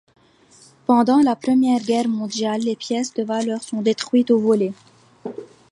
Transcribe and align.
Pendant 0.87 1.19
la 1.19 1.35
Première 1.35 1.79
Guerre 1.79 2.07
mondiale, 2.07 2.63
des 2.63 2.75
pièces 2.75 3.13
de 3.13 3.21
valeurs 3.21 3.61
sont 3.61 3.83
détruites 3.83 4.31
ou 4.31 4.39
volées. 4.39 4.73